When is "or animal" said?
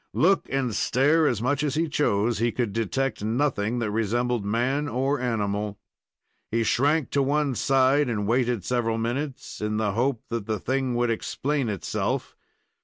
4.87-5.77